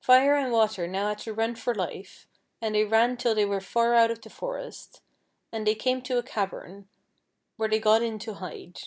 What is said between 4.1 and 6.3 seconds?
of the forest, and they came to a